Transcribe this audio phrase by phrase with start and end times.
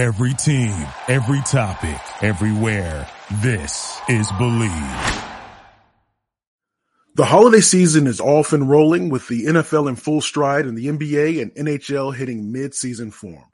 [0.00, 0.72] Every team,
[1.08, 3.06] every topic, everywhere.
[3.42, 5.26] This is Bleav.
[7.16, 10.86] The holiday season is off and rolling with the NFL in full stride and the
[10.86, 13.44] NBA and NHL hitting mid-season form.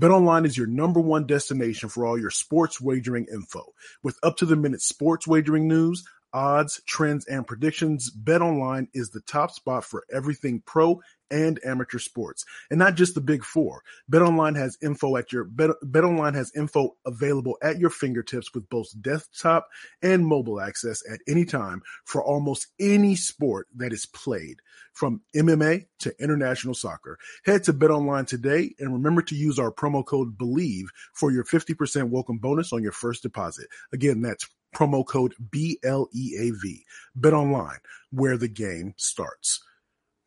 [0.00, 3.64] BetOnline is your number one destination for all your sports wagering info.
[4.04, 9.22] With up to the minute sports wagering news, odds, trends, and predictions, BetOnline is the
[9.22, 11.00] top spot for everything pro
[11.30, 13.82] and amateur sports, and not just the big four.
[14.10, 18.88] BetOnline has info at your Bet, BetOnline has info available at your fingertips with both
[19.00, 19.68] desktop
[20.02, 24.60] and mobile access at any time for almost any sport that is played,
[24.92, 27.18] from MMA to international soccer.
[27.44, 32.08] Head to BetOnline today and remember to use our promo code BLEAV for your 50%
[32.08, 33.68] welcome bonus on your first deposit.
[33.92, 36.84] Again, that's promo code B L E A V.
[37.18, 37.78] BetOnline,
[38.10, 39.62] where the game starts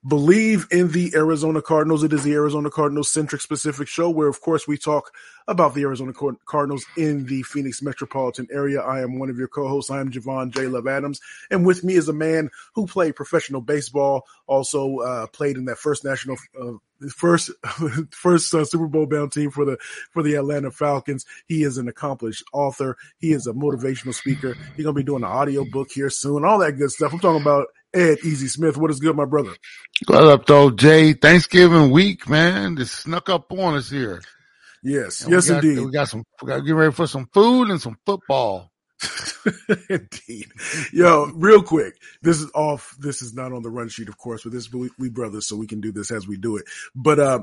[0.06, 2.04] Bleav in the Arizona Cardinals.
[2.04, 5.12] It is the Arizona Cardinals centric specific show where, of course, we talk
[5.46, 6.14] about the Arizona
[6.46, 8.80] Cardinals in the Phoenix metropolitan area.
[8.80, 9.92] I am one of your co-hosts.
[9.92, 10.68] I am Javon J.
[10.68, 11.20] Love Adams.
[11.52, 15.80] And with me is a man who played professional baseball, also uh, played in that
[15.80, 16.74] first national, uh,
[17.14, 17.52] first,
[18.12, 19.78] first uh, Super Bowl bound team for the,
[20.12, 21.26] for the Atlanta Falcons.
[21.48, 22.96] He is an accomplished author.
[23.18, 24.56] He is a motivational speaker.
[24.78, 27.12] He's to be doing an audio book here soon, all that good stuff.
[27.12, 28.78] I'm talking about Ed Easy Smith.
[28.78, 29.52] What is good, my brother?
[30.08, 31.14] What up, though, Jay?
[31.14, 32.76] Thanksgiving week, man.
[32.76, 34.22] This snuck up on us here.
[34.84, 35.86] Yes, and yes, we got, indeed.
[35.86, 36.24] We got some.
[36.42, 38.72] We got to get ready for some food and some football.
[39.90, 40.48] indeed,
[40.94, 41.96] yo, real quick.
[42.22, 42.96] This is off.
[43.00, 45.48] This is not on the run sheet, of course, but this is we, we brothers,
[45.48, 46.66] so we can do this as we do it.
[46.96, 47.40] But uh,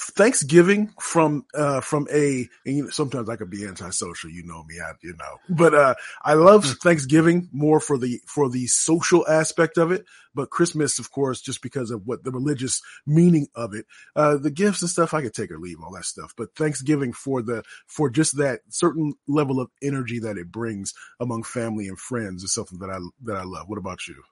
[0.00, 4.62] Thanksgiving from uh from a and you know, sometimes I could be antisocial, you know
[4.64, 5.38] me, I you know.
[5.48, 6.72] But uh I love Hmm.
[6.82, 10.04] Thanksgiving more for the for the social aspect of it,
[10.34, 13.86] but Christmas of course just because of what the religious meaning of it.
[14.14, 17.12] Uh the gifts and stuff I could take or leave all that stuff, but Thanksgiving
[17.12, 21.98] for the for just that certain level of energy that it brings among family and
[21.98, 23.68] friends is something that I that I love.
[23.68, 24.22] What about you?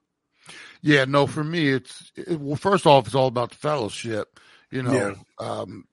[0.82, 2.56] Yeah, no, for me, it's it, well.
[2.56, 4.38] First off, it's all about the fellowship.
[4.71, 5.15] You know, Yeah.
[5.38, 5.84] um,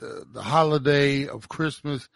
[0.00, 2.08] the the holiday of Christmas.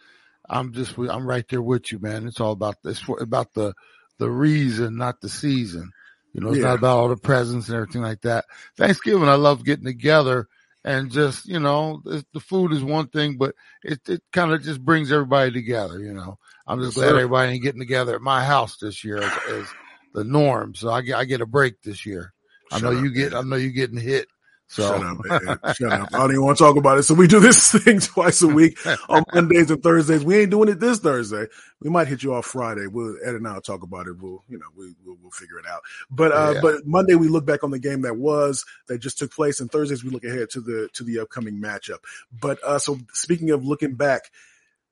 [0.49, 2.27] I'm just I'm right there with you, man.
[2.27, 3.73] It's all about this about the
[4.19, 5.91] the reason, not the season.
[6.33, 6.67] You know, it's Yeah.
[6.67, 8.45] not about all the presents and everything like that.
[8.77, 10.47] Thanksgiving, I love getting together
[10.83, 14.61] and just you know, the the food is one thing, but it it kind of
[14.63, 15.99] just brings everybody together.
[15.99, 16.37] You know,
[16.67, 17.15] I'm just glad sir.
[17.15, 19.75] everybody ain't getting together at my house this year as, as
[20.13, 20.75] the norm.
[20.75, 22.33] So I get I get a break this year.
[22.71, 23.33] I know you get.
[23.33, 24.27] I know you getting hit.
[24.67, 25.59] So Shut up, man.
[25.75, 26.09] Shut up.
[26.13, 27.03] I don't even want to talk about it.
[27.03, 28.77] So we do this thing twice a week
[29.09, 30.23] on Mondays and Thursdays.
[30.23, 31.45] We ain't doing it this Thursday.
[31.81, 32.87] We might hit you off Friday.
[32.87, 34.17] We'll Ed and I'll talk about it.
[34.19, 35.81] We'll, you know, we, we'll, we'll figure it out.
[36.09, 36.61] But, uh, Yeah.
[36.61, 39.71] but Monday we look back on the game that was, that just took place and
[39.71, 41.99] Thursdays we look ahead to the, to the upcoming matchup.
[42.41, 44.31] But, uh, so speaking of looking back,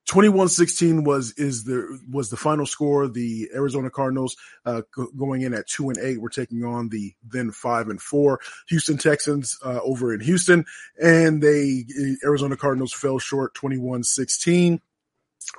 [0.09, 3.07] 21-16 was is the was the final score.
[3.07, 4.35] The Arizona Cardinals
[4.65, 6.19] uh, go- going in at two and eight.
[6.19, 8.39] We're taking on the then five and four
[8.69, 10.65] Houston Texans uh, over in Houston,
[11.01, 11.85] and they
[12.23, 14.79] Arizona Cardinals fell short 21-16.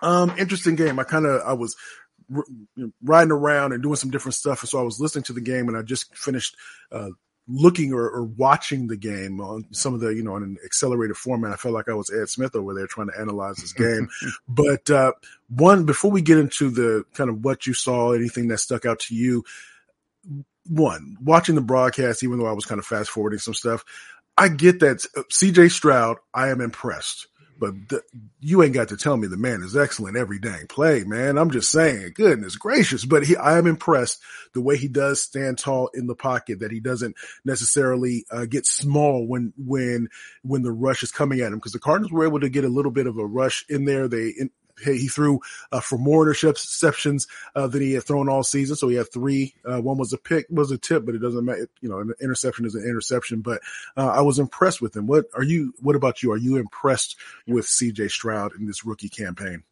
[0.02, 0.98] Um, interesting game.
[0.98, 1.76] I kind of I was
[2.34, 2.44] r-
[3.02, 5.68] riding around and doing some different stuff, and so I was listening to the game,
[5.68, 6.56] and I just finished.
[6.90, 7.10] Uh,
[7.48, 11.16] looking or, or watching the game on some of the, you know, in an accelerated
[11.16, 11.52] format.
[11.52, 14.08] I felt like I was Ed Smith over there trying to analyze this game.
[14.48, 15.12] but uh,
[15.48, 19.00] one, before we get into the kind of what you saw, anything that stuck out
[19.00, 19.44] to you,
[20.68, 23.84] one, watching the broadcast, even though I was kind of fast forwarding some stuff,
[24.38, 27.26] I get that uh, CJ Stroud, I am impressed.
[27.62, 28.02] But the,
[28.40, 31.38] you ain't got to tell me the man is excellent every dang play, man.
[31.38, 33.04] I'm just saying, goodness gracious.
[33.04, 34.20] But he, I am impressed
[34.52, 37.14] the way he does stand tall in the pocket, that he doesn't
[37.44, 40.08] necessarily uh, get small when when
[40.42, 41.58] when the rush is coming at him.
[41.58, 44.08] Because the Cardinals were able to get a little bit of a rush in there.
[44.08, 44.50] They in,
[44.84, 48.76] he he threw uh, for more interceptions uh, than he had thrown all season.
[48.76, 49.54] So he had three.
[49.64, 51.68] Uh, one was a pick, was a tip, but it doesn't matter.
[51.80, 53.40] You know, an interception is an interception.
[53.40, 53.60] But
[53.96, 55.06] uh, I was impressed with him.
[55.06, 55.74] What are you?
[55.80, 56.32] What about you?
[56.32, 57.16] Are you impressed
[57.46, 58.08] with C.J.
[58.08, 59.62] Stroud in this rookie campaign?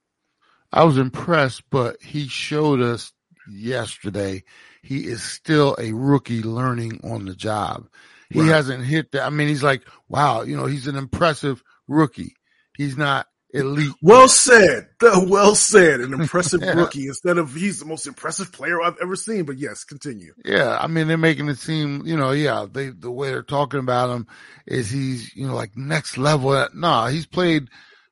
[0.72, 3.12] I was impressed, but he showed us
[3.50, 4.44] yesterday
[4.82, 7.88] he is still a rookie learning on the job.
[8.30, 8.48] He Right.
[8.48, 9.24] hasn't hit that.
[9.26, 12.36] I mean, he's like, wow, you know, he's an impressive rookie.
[12.76, 13.92] He's not elite.
[14.02, 14.88] Well said.
[15.02, 16.00] Well said.
[16.00, 16.72] An impressive Yeah.
[16.76, 19.44] rookie instead of he's the most impressive player I've ever seen.
[19.44, 20.32] But yes, continue.
[20.44, 23.80] Yeah, I mean they're making it seem, you know, yeah, they the way they're talking
[23.80, 24.26] about him
[24.66, 26.66] is he's, you know, like next level.
[26.74, 27.68] Nah, he's played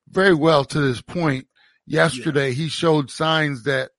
[0.09, 1.47] very well to this point.
[1.87, 3.91] Yesterday he showed signs that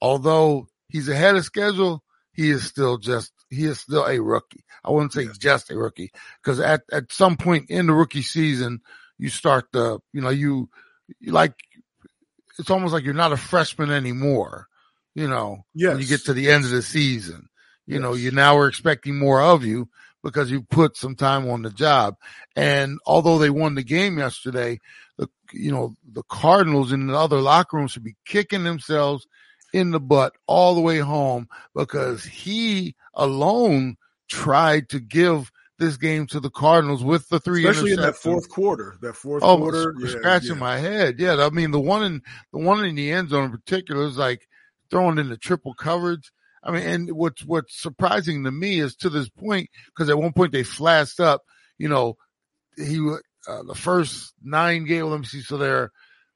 [0.00, 4.64] although he's ahead of schedule, he is still just he is still a rookie.
[4.84, 5.38] I wouldn't say Yes.
[5.38, 6.10] just a rookie
[6.42, 8.80] because at at some point in the rookie season
[9.20, 10.68] you start the, you know, you
[11.26, 11.54] like
[12.58, 14.66] it's almost like you're not a freshman anymore.
[15.14, 15.92] You know, yes.
[15.92, 17.48] when you get to the end of the season,
[17.86, 18.02] you yes.
[18.02, 19.88] know, you now are expecting more of you
[20.22, 22.16] because you put some time on the job.
[22.54, 24.78] And although they won the game yesterday,
[25.18, 29.26] the you know the Cardinals in the other locker rooms should be kicking themselves
[29.72, 33.96] in the butt all the way home because he alone
[34.28, 35.50] tried to give
[35.80, 38.96] this game to the Cardinals with the three, especially in that fourth quarter.
[39.00, 40.60] That fourth oh, quarter, yeah, scratching yeah.
[40.60, 41.18] my head.
[41.18, 42.22] Yeah, I mean the one in
[42.52, 44.46] the one in the end zone in particular is like
[44.90, 46.30] throwing in the triple coverage.
[46.62, 50.32] I mean, and what's what's surprising to me is to this point because at one
[50.32, 51.42] point they flashed up.
[51.78, 52.16] You know,
[52.76, 53.00] he
[53.48, 55.08] uh, the first nine games.
[55.08, 55.40] Let me see.
[55.40, 55.90] So they're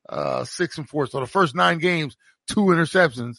[0.08, 1.06] uh, six and four.
[1.06, 2.16] So the first nine games,
[2.48, 3.36] two interceptions,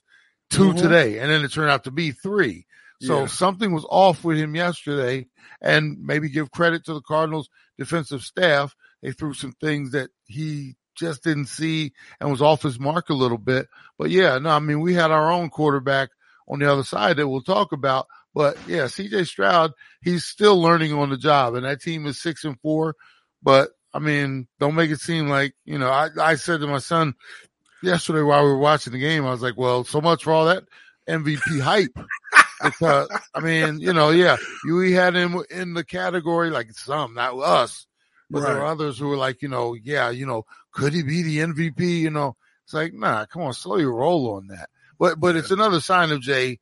[0.52, 0.78] 2 mm-hmm.
[0.78, 2.66] today, and then it turned out to be three.
[3.06, 3.26] So yeah.
[3.28, 5.28] something was off with him yesterday,
[5.62, 8.76] and maybe give credit to the Cardinals defensive staff.
[9.02, 13.14] They threw some things that he just didn't see and was off his mark a
[13.14, 13.68] little bit.
[13.98, 16.10] But yeah, no, I mean, we had our own quarterback
[16.48, 18.08] on the other side that we'll talk about.
[18.34, 19.72] But yeah, CJ Stroud,
[20.02, 22.96] he's still learning on the job and that team is six and four.
[23.42, 26.80] But I mean, don't make it seem like, you know, I, I said to my
[26.80, 27.14] son
[27.82, 30.46] yesterday while we were watching the game, I was like, well, so much for all
[30.46, 30.64] that
[31.08, 31.98] MVP hype.
[32.66, 37.14] Because I mean, you know, yeah, you we had him in the category like some,
[37.14, 37.86] not us,
[38.30, 38.48] but right.
[38.48, 41.38] there were others who were like, you know, yeah, you know, could he be the
[41.40, 42.00] MVP?
[42.00, 44.70] You know, it's like, nah, come on, slow your roll on that.
[45.00, 46.60] But but it's another sign of Jay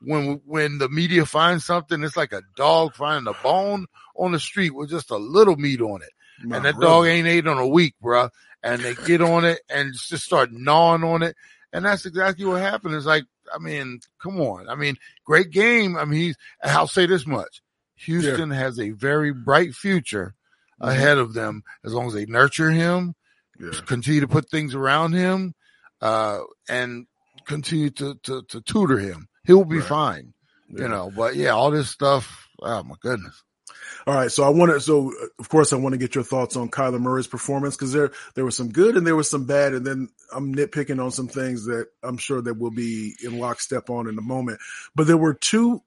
[0.00, 3.86] when when the media finds something, it's like a dog finding a bone
[4.16, 6.10] on the street with just a little meat on it.
[6.56, 8.28] and that dog ain't ate on a week, bro.
[8.62, 11.36] And they get on it and just start gnawing on it.
[11.76, 12.94] And that's exactly what happened.
[12.94, 13.24] It's like
[13.54, 14.68] I mean, come on.
[14.68, 15.96] I mean, great game.
[15.96, 17.62] I mean, he's, I'll say this much.
[17.96, 18.56] Houston yeah.
[18.56, 20.34] has a very bright future
[20.80, 20.90] mm-hmm.
[20.90, 23.14] ahead of them as long as they nurture him,
[23.60, 23.70] yeah.
[23.86, 25.54] continue to put things around him,
[26.00, 27.06] uh, and
[27.46, 29.28] continue to, to, to tutor him.
[29.44, 29.86] He'll be right.
[29.86, 30.34] fine,
[30.70, 30.82] yeah.
[30.82, 32.48] you know, but yeah, all this stuff.
[32.62, 33.42] Oh my goodness.
[34.06, 34.80] All right, so I want to.
[34.80, 37.92] So uh, of course, I want to get your thoughts on Kyler Murray's performance because
[37.92, 41.10] there there was some good and there was some bad, and then I'm nitpicking on
[41.10, 44.60] some things that I'm sure that we'll be in lockstep on in a moment.
[44.94, 45.82] But there were two.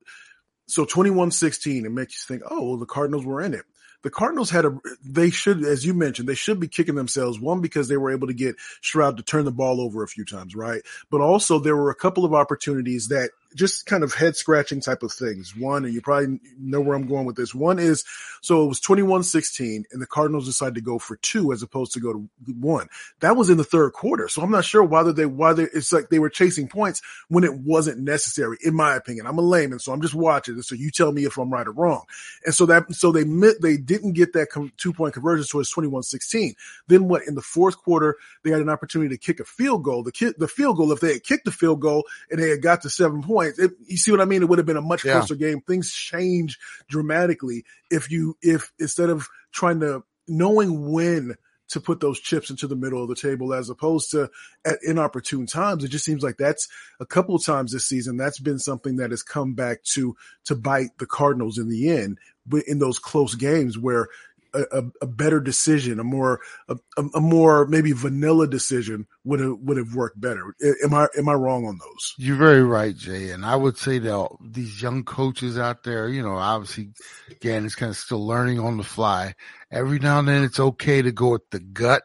[0.68, 3.66] So 21-16, it makes you think, oh, well, the Cardinals were in it
[4.01, 7.40] the Cardinals had a, they should, as you mentioned, they should be kicking themselves.
[7.40, 10.25] One, because they were able to get Stroud to turn the ball over a few
[10.25, 10.81] times, right?
[11.12, 15.04] But also there were a couple of opportunities that just kind of head scratching type
[15.04, 15.56] of things.
[15.56, 17.54] One, and you probably know where I'm going with this.
[17.54, 18.04] One is,
[18.42, 22.00] so it was 21-16 and the Cardinals decided to go for two as opposed to
[22.00, 22.30] go to
[22.60, 22.88] one.
[23.22, 24.28] That was in the third quarter.
[24.28, 27.44] So I'm not sure whether they, why they, it's like they were chasing points when
[27.44, 29.25] it wasn't necessary, in my opinion.
[29.25, 30.63] I'm a layman, so I'm just watching it.
[30.63, 32.04] So you tell me if I'm right or wrong.
[32.46, 33.24] And so that, so they
[33.62, 36.54] they didn't get that two point conversion, so it's 21-16.
[36.88, 40.04] Then what in the fourth quarter, they had an opportunity to kick a field goal.
[40.04, 42.62] The ki- the field goal, if they had kicked the field goal and they had
[42.62, 43.59] got to seven points, points.
[43.59, 44.41] It, you see what I mean?
[44.41, 45.13] It would have been a much yeah.
[45.13, 45.62] closer game.
[45.62, 46.57] Things change
[46.89, 51.36] dramatically if you, if instead of trying to knowing when
[51.69, 54.30] to put those chips into the middle of the table as opposed to
[54.65, 55.83] at inopportune times.
[55.83, 56.68] It just seems like that's
[57.00, 58.18] a couple of times this season.
[58.18, 60.15] That's been something that has come back to,
[60.45, 62.18] to bite the Cardinals in the end,
[62.65, 64.07] in those close games where
[64.54, 69.78] a, a, better decision, a more a, a, more maybe vanilla decision would have would
[69.78, 70.53] have worked better.
[70.84, 72.13] Am I am I wrong on those?
[72.18, 73.29] You're very right, Jay.
[73.32, 76.89] And I would say that these young coaches out there, you know, obviously,
[77.29, 79.36] again, it's kind of still learning on the fly.
[79.72, 82.03] Every now and then, it's okay to go with the gut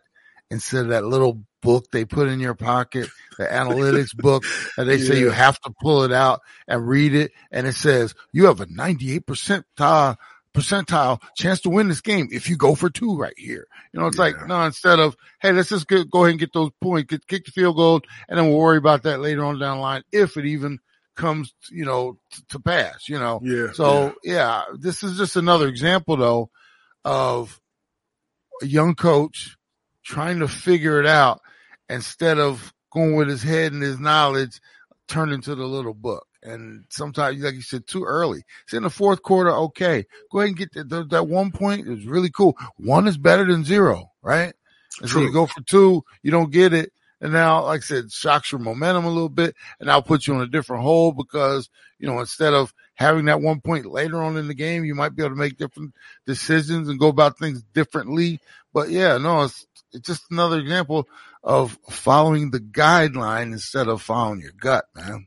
[0.51, 3.09] instead of that little book they put in your pocket,
[3.39, 4.45] the analytics book,
[4.77, 5.09] and they yeah.
[5.09, 8.61] say you have to pull it out and read it, and it says you have
[8.61, 9.67] a 98 percent
[10.55, 13.67] percentile chance to win this game if you go for two right here.
[13.93, 14.25] You know, it's yeah.
[14.25, 17.27] like, no, instead of, hey, let's just go, go ahead and get those points, get,
[17.27, 20.03] kick the field goal, and then we'll worry about that later on down the line
[20.13, 20.79] if it even
[21.17, 23.41] comes, you know, t- to pass, you know.
[23.43, 23.73] Yeah.
[23.73, 24.35] So, yeah.
[24.35, 26.51] yeah, this is just another example though
[27.05, 27.61] of
[28.63, 29.57] a young coach
[30.05, 31.41] trying to figure it out
[31.89, 34.61] instead of going with his head and his knowledge,
[35.09, 38.43] turn into the little book and sometimes, like you said, too early.
[38.65, 39.51] It's in the fourth quarter.
[39.51, 41.87] Okay, go ahead and get the, the, that one point.
[41.87, 42.57] It was really cool.
[42.77, 44.53] One is better than zero, right?
[45.01, 45.23] And True.
[45.23, 46.93] so you go for two, you don't get it.
[47.21, 50.35] And now, like I said, shocks your momentum a little bit and I'll put you
[50.35, 54.37] on a different hole because, you know, instead of having that one point later on
[54.37, 55.95] in the game, you might be able to make different
[56.27, 58.41] decisions and go about things differently.
[58.75, 61.09] But yeah, no, it's, it's just another example
[61.45, 65.27] of following the guideline instead of following your gut, man.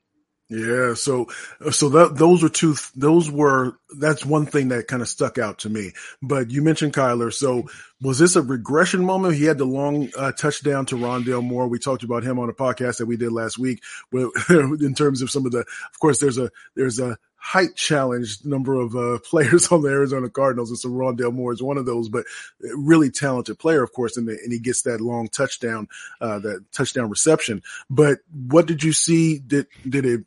[0.50, 1.28] Yeah, so
[1.72, 2.76] so that those were two.
[2.96, 5.92] Those were that's one thing that kind of stuck out to me.
[6.22, 7.34] But you mentioned Kyler.
[7.34, 7.68] So
[8.02, 9.36] was this a regression moment?
[9.36, 11.68] He had the long uh, touchdown to Rondale Moore.
[11.68, 13.84] We talked about him on a podcast that we did last week.
[14.14, 18.76] in terms of some of the, of course, there's a there's a height challenge number
[18.76, 22.10] of uh, players on the Arizona Cardinals, and so Rondale Moore is one of those.
[22.10, 22.26] But
[22.60, 25.88] really talented player, of course, and, the, and he gets that long touchdown,
[26.22, 27.62] uh, that touchdown reception.
[27.90, 29.40] But what did you see?
[29.40, 30.22] Did did it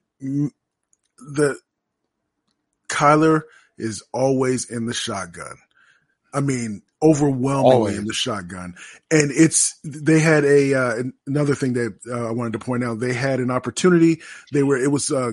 [1.20, 1.56] the
[2.88, 3.42] Kyler
[3.78, 5.56] is always in the shotgun.
[6.32, 7.98] I mean, overwhelmingly always.
[7.98, 8.74] in the shotgun.
[9.10, 13.00] And it's they had a uh, another thing that uh, I wanted to point out.
[13.00, 14.20] They had an opportunity.
[14.52, 15.32] They were it was uh,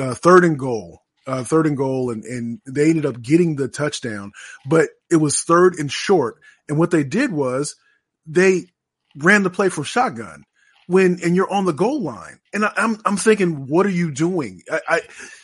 [0.00, 1.02] uh third and goal.
[1.28, 4.32] Uh, third and goal, and, and they ended up getting the touchdown,
[4.66, 6.38] but it was third and short.
[6.70, 7.76] And what they did was
[8.24, 8.70] they
[9.14, 10.44] ran the play from shotgun
[10.86, 12.40] when and you're on the goal line.
[12.52, 14.62] And I, am I'm, I'm thinking, what are you doing?
[14.70, 15.00] I, I,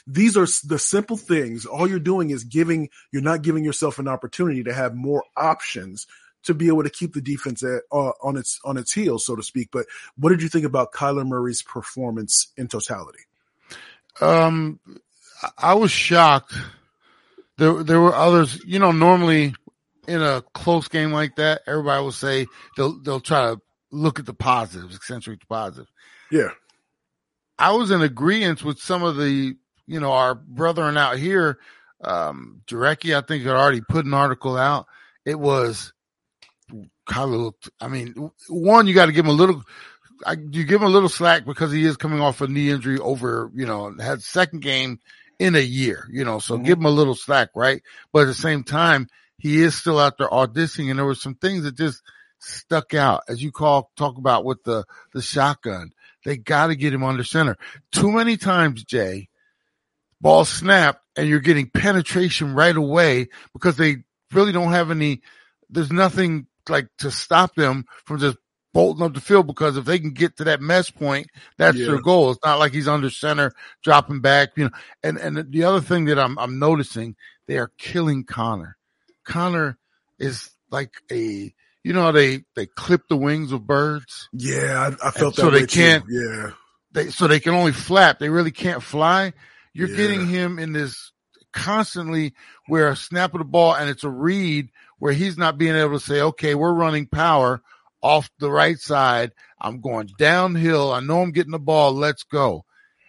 [0.07, 1.67] these are the simple things.
[1.67, 2.89] All you're doing is giving.
[3.13, 6.07] You're not giving yourself an opportunity to have more options
[6.45, 9.37] to be able to keep the defense at, uh, on its on its heels, so
[9.37, 9.69] to speak.
[9.71, 9.87] But
[10.17, 13.21] what did you think about Kyler Murray's performance in totality?
[14.21, 14.81] Um,
[15.59, 16.55] I was shocked.
[17.59, 18.61] There there were others.
[18.65, 19.55] You know, normally
[20.07, 22.47] in a close game like that, everybody will say
[22.77, 23.61] they'll they'll try to
[23.91, 25.91] look at the positives, accentuate the positives.
[26.31, 26.51] Yeah.
[27.59, 31.59] I was in agreement with some of the, you know, our brethren out here.
[32.03, 34.87] Um, Jarecki, I think, had already put an article out.
[35.25, 35.93] It was
[37.09, 39.63] Kyler looked, I mean, one, you got to give him a little,
[40.27, 42.99] I, you give him a little slack because he is coming off a knee injury
[42.99, 44.99] over, you know, had second game
[45.39, 46.65] in a year, you know, so mm-hmm.
[46.65, 47.83] give him a little slack, right?
[48.13, 51.35] But at the same time, he is still out there auditioning and there were some
[51.35, 52.03] things that just,
[52.45, 55.91] stuck out as you call talk about with the the shotgun.
[56.25, 57.57] They got to get him under center.
[57.93, 59.29] Too many times, Jay,
[60.21, 63.99] ball snapped and you're getting penetration right away because they
[64.33, 65.23] really don't have any.
[65.71, 68.39] There's nothing like to stop them from just
[68.75, 71.87] bolting up the field because if they can get to that mesh point, that's yeah.
[71.87, 72.33] their goal.
[72.33, 73.53] It's not like he's under center,
[73.83, 74.71] dropping back, you know.
[75.03, 77.17] And and the other thing that I'm I'm noticing,
[77.47, 78.77] they are killing Conner.
[79.25, 79.79] Conner
[80.19, 84.29] is like a you know how they they clip the wings of birds.
[84.35, 85.37] Yeah, I, I felt.
[85.37, 86.05] So they can't.
[86.07, 86.13] Too.
[86.13, 86.51] Yeah.
[86.93, 88.19] They so they can only flap.
[88.19, 89.33] They really can't fly.
[89.73, 89.97] You're yeah.
[89.97, 91.13] getting him in this
[91.53, 92.35] constantly
[92.67, 95.99] where a snap of the ball and it's a read where he's not being able
[95.99, 97.63] to say, okay, we're running power
[98.05, 99.33] off the right side.
[99.61, 100.93] I'm going downhill.
[100.93, 101.93] I know I'm getting the ball.
[101.93, 102.65] Let's go.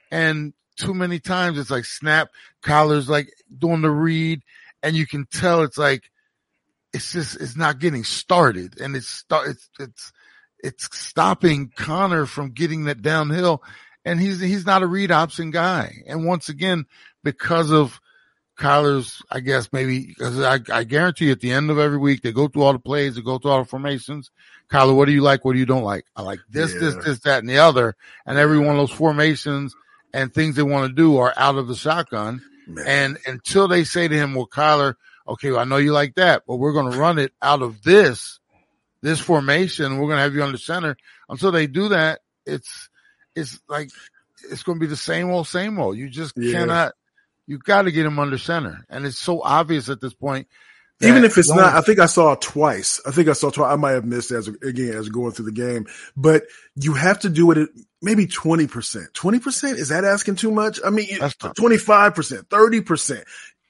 [0.10, 2.30] And too many times it's like snap
[2.62, 4.42] collars, like doing the read
[4.86, 6.12] and you can tell it's like
[6.94, 10.14] it's just it's not getting started, and it's it's it's
[10.60, 13.64] it's stopping Conner from getting that downhill,
[14.06, 16.04] and he's he's not a read option guy.
[16.08, 16.86] And once again,
[17.24, 18.00] because of
[18.58, 22.32] Kyler's, I guess maybe because I, I guarantee at the end of every week they
[22.32, 24.32] go through all the plays, they go through all the formations.
[24.70, 25.44] Kyler, what do you like?
[25.44, 26.06] What do you don't like?
[26.16, 26.80] I like this, yeah.
[26.80, 27.96] this, this, that, and the other.
[28.26, 29.76] And every one of those formations
[30.14, 32.42] and things they want to do are out of the shotgun.
[32.68, 32.86] Man.
[32.88, 34.96] And until they say to him, well, Kyler,
[35.28, 37.84] okay, well, I know you like that, but we're going to run it out of
[37.84, 38.40] this,
[39.02, 39.98] this formation.
[39.98, 40.96] We're going to have you on the center.
[41.30, 42.90] Until they do that, it's,
[43.36, 43.90] it's like,
[44.50, 45.98] it's going to be the same old, same old.
[45.98, 46.54] You just yeah.
[46.54, 46.94] cannot,
[47.48, 48.86] you got to get him under center.
[48.90, 50.48] And it's so obvious at this point.
[51.02, 53.02] Even if it's not, I think I saw it twice.
[53.06, 53.74] I think I saw twice.
[53.74, 56.44] I might have missed as again as going through the game, but
[56.76, 57.70] you have to do it at
[58.02, 59.12] maybe 20%.
[59.12, 59.74] 20%?
[59.74, 60.80] Is that asking too much?
[60.86, 63.24] I mean, 25%, 30%.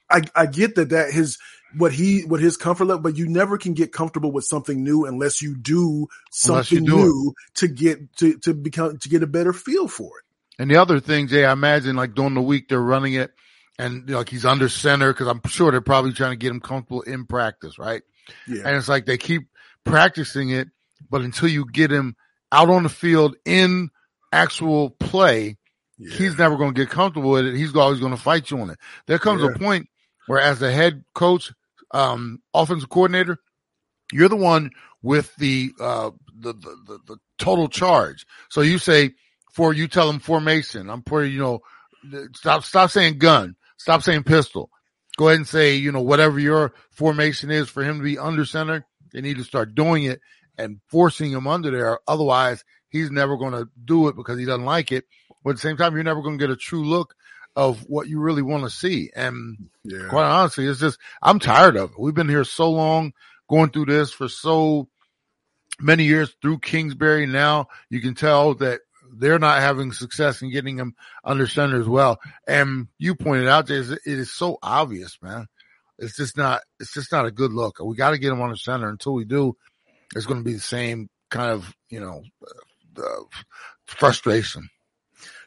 [0.08, 1.38] I, I get that that his
[1.76, 5.04] what he what his comfort level, but you never can get comfortable with something new
[5.04, 7.54] unless you do something you do new it.
[7.56, 10.24] to get to to become to get a better feel for it.
[10.58, 13.32] And the other thing, Jay, I imagine like during the week they're running it,
[13.78, 17.02] and like he's under center because I'm sure they're probably trying to get him comfortable
[17.02, 18.02] in practice, right?
[18.46, 18.62] Yeah.
[18.64, 19.48] And it's like they keep
[19.84, 20.68] practicing it,
[21.10, 22.16] but until you get him
[22.50, 23.90] out on the field in
[24.32, 25.56] actual play,
[25.98, 26.16] yeah.
[26.16, 27.56] he's never going to get comfortable with it.
[27.56, 28.78] He's always going to fight you on it.
[29.06, 29.50] There comes yeah.
[29.50, 29.88] a point
[30.26, 31.52] where as the head coach,
[31.92, 33.38] um, offensive coordinator,
[34.12, 34.70] you're the one
[35.02, 38.26] with the, uh, the, the, the, the total charge.
[38.48, 39.12] So you say,
[39.52, 40.90] for you tell them formation.
[40.90, 41.60] I'm putting, you know,
[42.34, 43.56] stop, stop saying gun.
[43.76, 44.70] Stop saying pistol.
[45.16, 48.44] Go ahead and say, you know, whatever your formation is for him to be under
[48.44, 48.86] center.
[49.12, 50.20] They need to start doing it
[50.58, 51.98] and forcing him under there.
[52.06, 55.04] Otherwise, he's never going to do it because he doesn't like it.
[55.42, 57.14] But at the same time, you're never going to get a true look
[57.54, 59.10] of what you really want to see.
[59.16, 60.08] And yeah.
[60.10, 61.98] quite honestly, it's just, I'm tired of it.
[61.98, 63.12] We've been here so long
[63.48, 64.88] going through this for so
[65.80, 67.26] many years through Kingsbury.
[67.26, 68.80] Now you can tell that
[69.18, 70.94] they're not having success in getting him
[71.24, 72.18] under center as well.
[72.46, 75.46] And you pointed out, Jay, it is so obvious, man.
[75.98, 77.78] It's just not, it's just not a good look.
[77.80, 78.88] We got to get him on the center.
[78.88, 79.56] Until we do,
[80.14, 82.22] it's going to be the same kind of, you know,
[82.98, 83.22] uh,
[83.86, 84.68] frustration.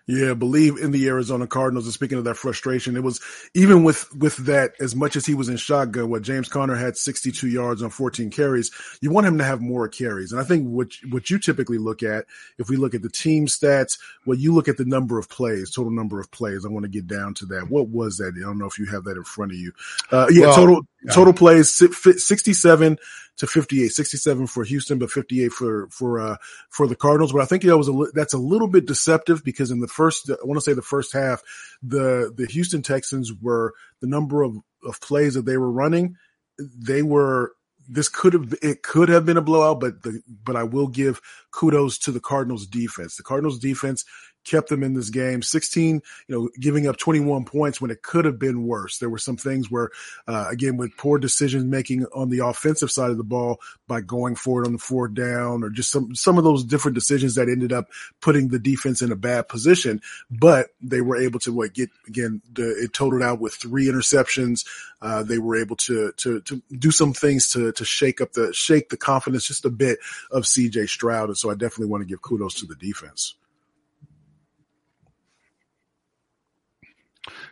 [0.09, 1.85] Yeah, Bleav in the Arizona Cardinals.
[1.85, 3.21] And speaking of that frustration, it was
[3.53, 6.97] even with with that, as much as he was in shotgun, what James Conner had
[6.97, 8.71] 62 yards on 14 carries.
[9.01, 12.01] You want him to have more carries, and I think what what you typically look
[12.01, 12.25] at,
[12.57, 15.69] if we look at the team stats, what you look at the number of plays,
[15.69, 16.65] total number of plays.
[16.65, 17.69] I want to get down to that.
[17.69, 18.33] What was that?
[18.35, 19.73] I don't know if you have that in front of you.
[20.11, 21.13] Uh, yeah, well, total yeah.
[21.13, 22.97] total plays 67
[23.39, 26.37] to 58, 67 for Houston, but 58 for, for, uh,
[26.69, 27.31] for the Cardinals.
[27.31, 30.29] But I think that was a, that's a little bit deceptive because in the first,
[30.29, 31.41] I want to say the first half,
[31.81, 36.17] the, the Houston Texans were the number of, of plays that they were running.
[36.57, 37.53] They were,
[37.87, 41.21] this could have, it could have been a blowout, but the, but I will give
[41.51, 43.15] kudos to the Cardinals defense.
[43.15, 44.03] The Cardinals defense
[44.45, 45.41] kept them in this game.
[45.41, 48.97] 16, you know, giving up 21 points when it could have been worse.
[48.97, 49.89] There were some things where,
[50.27, 54.35] uh, again, with poor decision making on the offensive side of the ball by going
[54.35, 57.73] forward on the fourth down or just some, some of those different decisions that ended
[57.73, 57.87] up
[58.21, 60.01] putting the defense in a bad position.
[60.31, 64.65] But they were able to what get, again, the, it totaled out with three interceptions.
[65.01, 68.53] Uh, they were able to, to, to do some things to, to shake up the,
[68.53, 69.99] shake the confidence just a bit
[70.31, 71.29] of CJ Stroud.
[71.29, 73.35] And so I definitely want to give kudos to the defense.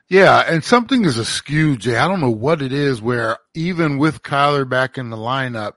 [0.09, 1.97] Yeah, and something is askew, Jay.
[1.97, 5.73] I don't know what it is where even with Kyler back in the lineup,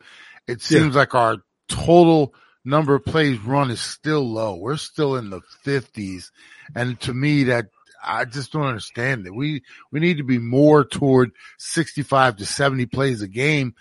[0.46, 1.00] it seems yeah.
[1.00, 2.34] like our total
[2.64, 4.54] number of plays run is still low.
[4.54, 6.30] We're still in the fifties.
[6.76, 7.66] And to me, that
[8.04, 9.34] I just don't understand it.
[9.34, 13.74] We, we need to be more toward 65 to 70 plays a game.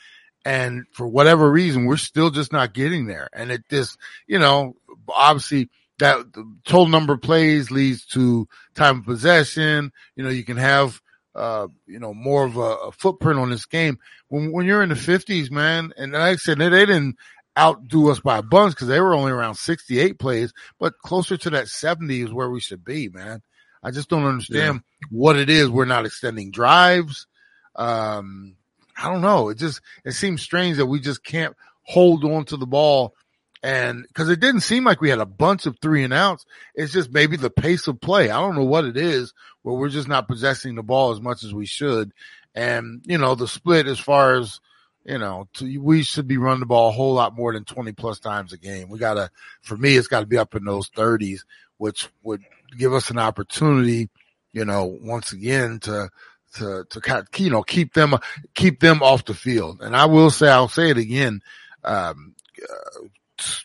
[0.46, 3.30] And for whatever reason, we're still just not getting there.
[3.34, 4.76] And it just, you know,
[5.08, 9.92] obviously that the total number of plays leads to time of possession.
[10.16, 11.02] You know, you can have,
[11.36, 14.00] uh, you know, more of a, a, footprint on this game.
[14.28, 17.18] When, when you're in the fifties, man, and like I said, they, they didn't
[17.58, 21.50] outdo us by a bunch because they were only around 68 plays, but closer to
[21.52, 23.42] that 70 is where we should be, man.
[23.84, 25.08] I just don't understand yeah.
[25.12, 25.70] what it is.
[25.70, 27.28] We're not extending drives.
[27.76, 28.56] Um,
[28.98, 29.50] I don't know.
[29.50, 33.14] It just, it seems strange that we just can't hold on to the ball
[33.62, 36.46] and because it didn't seem like we had a bunch of three and outs,
[36.76, 38.30] it's just maybe the pace of play.
[38.30, 41.44] I don't know what it is where we're just not possessing the ball as much
[41.44, 42.14] as we should.
[42.56, 44.62] And, you know, the split as far as,
[45.04, 47.92] you know, to, we should be running the ball a whole lot more than 20
[47.94, 48.90] plus times a game.
[48.90, 49.30] We gotta,
[49.62, 51.46] for me, it's gotta be up in those thirties,
[51.78, 52.42] which would
[52.78, 54.10] give us an opportunity,
[54.54, 56.10] you know, once again to,
[56.56, 58.16] to, to, kind of, you know, keep them,
[58.56, 59.82] keep them off the field.
[59.82, 61.42] And I will say, I'll say it again.
[61.84, 63.08] Um, uh,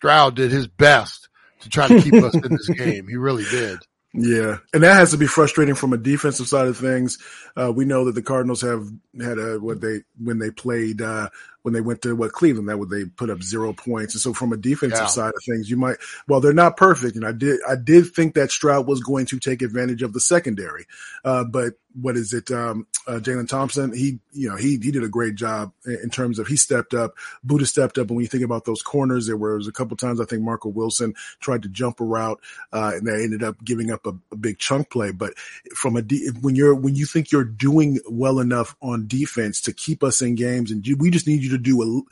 [0.05, 3.09] Stroud did his best to try to keep us in this game.
[3.09, 3.79] He really did.
[4.12, 7.17] Yeah, and that has to be frustrating from a defensive side of things.
[7.57, 8.87] Uh, we know that the Cardinals have
[9.19, 11.31] had a what they when they played uh,
[11.64, 14.14] when they went to what Cleveland that would they put up zero points.
[14.14, 15.07] And so from a defensive yeah.
[15.07, 15.96] side of things, you might
[16.29, 17.16] well they're not perfect.
[17.16, 20.20] And I did I did think that Stroud was going to take advantage of the
[20.20, 20.87] secondary,
[21.24, 22.50] uh, but what is it?
[22.50, 26.38] Um, uh, Jalen Thompson, he, you know, he, he did a great job in terms
[26.38, 27.14] of he stepped up,
[27.46, 28.09] Budda stepped up.
[28.09, 30.68] And when you think about those corners, there was a couple times I think Marco
[30.68, 32.40] Wilson tried to jump a route,
[32.72, 35.12] uh, and they ended up giving up a, a big chunk play.
[35.12, 35.38] But
[35.74, 39.72] from a, de- when you're, when you think you're doing well enough on defense to
[39.72, 42.03] keep us in games and we just need you to do a,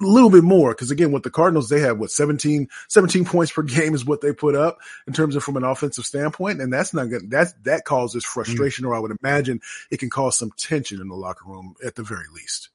[0.00, 3.62] little bit more because again with the cardinals they have what 17 17 points per
[3.62, 6.92] game is what they put up in terms of from an offensive standpoint and that's
[6.92, 8.92] not good that's that causes frustration mm-hmm.
[8.92, 12.02] or i would imagine it can cause some tension in the locker room at the
[12.02, 12.68] very least.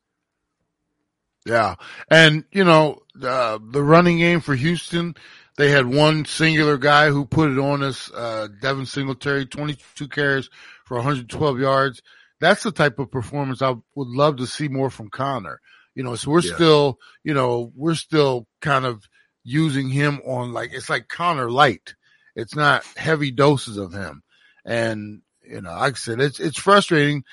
[1.46, 1.76] Yeah
[2.10, 5.16] and you know uh, the running game for houston
[5.58, 10.50] they had one singular guy who put it on us uh, devin singletary 22 carries
[10.86, 12.02] for 112 yards.
[12.40, 15.62] That's the type of performance i would love to see more from conner
[15.96, 16.56] you know, so we're yeah.
[16.56, 19.08] still, you know, we're still kind of
[19.44, 21.96] using him on like, it's like Conner light.
[22.36, 24.24] It's not heavy doses of him.
[24.66, 27.24] And, you know, like I said, it's, it's frustrating.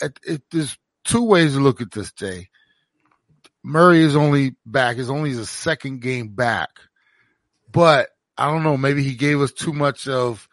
[0.00, 2.48] It, it, there's two ways to look at this, Jay.
[3.64, 6.70] Murray is only back, is only his second game back,
[7.72, 10.48] but I don't know, maybe he gave us too much of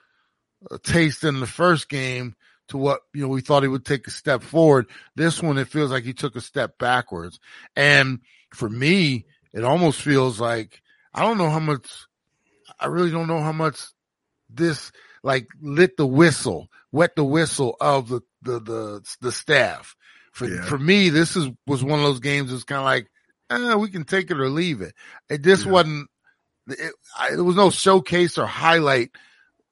[0.72, 2.36] a taste in the first game
[2.70, 4.88] to what, you know, we thought he would take a step forward.
[5.16, 7.40] This one, it feels like he took a step backwards.
[7.76, 8.20] And
[8.54, 10.82] for me, it almost feels like,
[11.14, 11.88] I don't know how much,
[12.80, 13.80] I really don't know how much
[14.50, 14.92] this
[15.24, 19.96] like lit the whistle, wet the whistle of the, the, the, the staff.
[20.32, 20.64] For, yeah.
[20.66, 23.10] for me, this is, was one of those games that's kind of like,
[23.52, 24.96] eh, we can take it or leave it.
[25.30, 25.72] It just yeah.
[25.72, 26.10] wasn't,
[26.68, 29.12] it, I, there was no showcase or highlight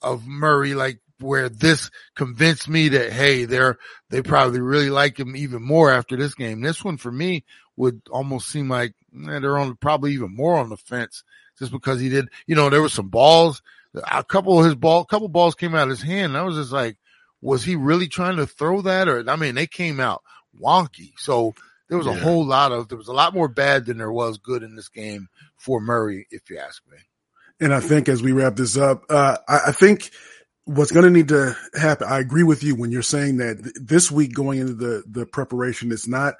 [0.02, 3.78] of Murray like where this convinced me that hey, they're
[4.10, 6.62] they probably really like him even more after this game.
[6.62, 10.70] This one for me would almost seem like eh, they're on probably even more on
[10.70, 11.24] the fence
[11.60, 12.30] just because he did.
[12.48, 13.62] You know, there were some balls,
[13.94, 16.34] a couple of his ball, a couple balls came out of his hand.
[16.34, 16.98] And I was just like,
[17.42, 19.08] was he really trying to throw that?
[19.08, 20.24] Or I mean, they came out
[20.60, 21.14] wonky.
[21.18, 21.54] So
[21.90, 22.14] there was yeah.
[22.14, 24.76] a whole lot of there was a lot more bad than there was good in
[24.76, 26.98] this game for Murray, if you ask me.
[27.60, 30.12] And I think as we wrap this up, uh, I, I think
[30.66, 32.08] what's going to need to happen.
[32.10, 35.26] I agree with you when you're saying that th- this week going into the the
[35.26, 36.36] preparation, it's not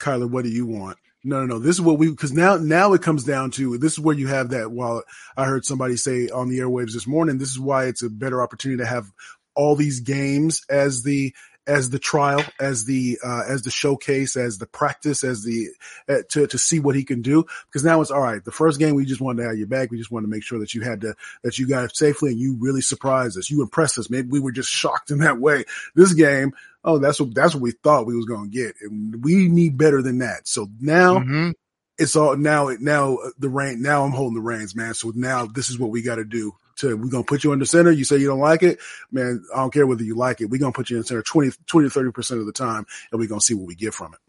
[0.00, 0.30] Kyler.
[0.30, 0.98] What do you want?
[1.24, 1.58] No, no, no.
[1.58, 4.28] This is what we because now now it comes down to this is where you
[4.28, 4.70] have that.
[4.70, 5.02] While
[5.36, 8.42] I heard somebody say on the airwaves this morning, this is why it's a better
[8.42, 9.10] opportunity to have
[9.56, 11.34] all these games as the
[11.66, 15.68] as the trial, as the uh, as the showcase, as the practice, as the
[16.08, 17.44] uh, to to see what he can do.
[17.66, 18.44] Because now it's all right.
[18.44, 19.90] The first game we just wanted to have you back.
[19.90, 22.38] We just wanted to make sure that you had to that you got safely and
[22.38, 23.50] you really surprised us.
[23.50, 24.10] You impressed us.
[24.10, 25.64] Maybe we were just shocked in that way.
[25.94, 26.52] This game,
[26.84, 29.78] oh, that's what that's what we thought we was going to get, and we need
[29.78, 30.46] better than that.
[30.46, 31.18] So now.
[31.18, 31.50] Mm-hmm.
[31.96, 32.70] It's all now.
[32.70, 33.80] It now the rain.
[33.80, 34.94] Now I'm holding the reins, man.
[34.94, 37.58] So now this is what we got to do to we're gonna put you in
[37.58, 37.90] the center.
[37.90, 38.78] You say you don't like it,
[39.10, 39.44] man.
[39.54, 40.46] I don't care whether you like it.
[40.46, 42.86] We're gonna put you in the center 20, 20 to thirty percent of the time,
[43.10, 44.20] and we're gonna see what we get from it.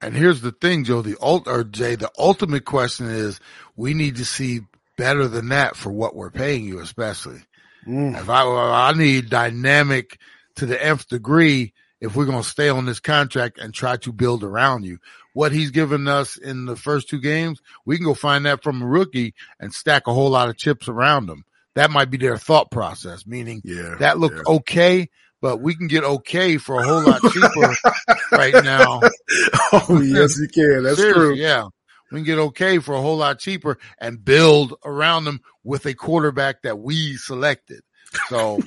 [0.00, 1.02] And here's the thing, Joe.
[1.02, 3.40] The ult or Jay, the ultimate question is
[3.76, 4.60] we need to see
[4.98, 7.40] better than that for what we're paying you, especially.
[7.86, 8.18] Mm.
[8.20, 10.18] If I I need dynamic
[10.56, 14.12] to the nth degree if we're going to stay on this contract and try to
[14.12, 14.98] build around you.
[15.34, 18.82] What he's given us in the first two games, we can go find that from
[18.82, 21.44] a rookie and stack a whole lot of chips around him
[21.74, 24.54] that might be their thought process, meaning yeah, that looked yeah.
[24.54, 25.08] okay,
[25.40, 27.74] but we can get okay for a whole lot cheaper
[28.32, 29.00] right now.
[29.74, 30.82] Oh, yes, you can.
[30.82, 31.34] That's Seriously, true.
[31.34, 31.64] Yeah.
[32.10, 35.94] We can get okay for a whole lot cheaper and build around them with a
[35.94, 37.80] quarterback that we selected.
[38.28, 38.58] So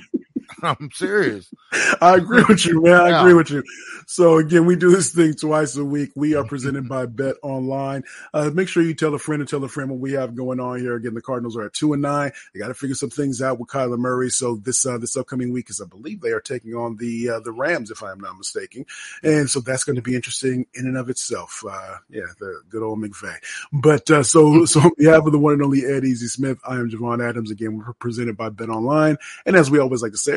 [0.62, 1.52] I'm serious.
[2.00, 2.94] I agree with you, man.
[2.94, 3.20] I yeah.
[3.20, 3.62] agree with you.
[4.06, 6.12] So again, we do this thing twice a week.
[6.14, 8.04] We are presented by Bet Online.
[8.32, 10.60] Uh, make sure you tell a friend and tell a friend what we have going
[10.60, 10.94] on here.
[10.94, 12.32] Again, the Cardinals are at two and nine.
[12.54, 14.30] They got to figure some things out with Kyler Murray.
[14.30, 17.40] So this uh, this upcoming week is, I believe, they are taking on the uh,
[17.40, 18.86] the Rams, if I am not mistaken.
[19.22, 21.64] And so that's going to be interesting in and of itself.
[21.68, 23.36] Uh, yeah, the good old McVay.
[23.72, 26.76] But uh, so so on behalf of the one and only Ed Easy Smith, I
[26.76, 27.50] am Javon Adams.
[27.50, 30.36] Again, we're presented by Bet Online, and as we always like to say